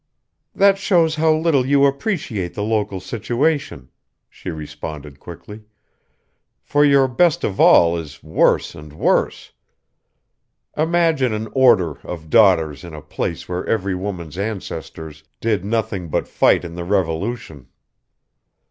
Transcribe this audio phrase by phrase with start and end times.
[0.55, 3.91] "That shows how little you appreciate the local situation,"
[4.31, 5.61] she responded quickly,
[6.63, 9.51] "for your best of all is worse and worse.
[10.75, 16.27] Imagine an order of Daughters in a place where every woman's ancestors did nothing but
[16.27, 17.67] fight in the Revolution.